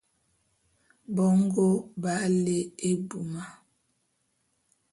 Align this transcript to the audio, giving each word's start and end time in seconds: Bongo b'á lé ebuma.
Bongo 1.15 1.65
b'á 2.01 2.15
lé 2.43 2.57
ebuma. 2.89 3.43